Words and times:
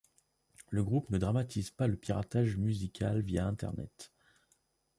Le 0.71 0.83
groupe 0.83 1.11
ne 1.11 1.19
dramatise 1.19 1.69
pas 1.69 1.85
le 1.85 1.95
piratage 1.95 2.57
musical 2.57 3.21
via 3.21 3.45
Internet. 3.45 4.11